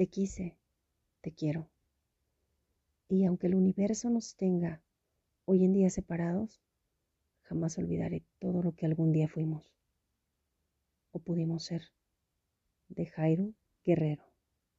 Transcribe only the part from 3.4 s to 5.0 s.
el universo nos tenga